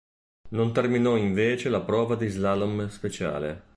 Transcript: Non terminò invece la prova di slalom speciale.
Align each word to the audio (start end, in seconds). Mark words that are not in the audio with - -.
Non 0.55 0.73
terminò 0.73 1.15
invece 1.15 1.69
la 1.69 1.81
prova 1.81 2.15
di 2.15 2.27
slalom 2.27 2.87
speciale. 2.89 3.69